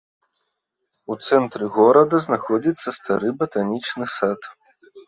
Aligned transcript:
У 1.11 1.17
цэнтры 1.27 1.65
горада 1.77 2.23
знаходзіцца 2.31 2.89
стары 3.03 3.27
батанічны 3.45 4.05
сад. 4.21 4.55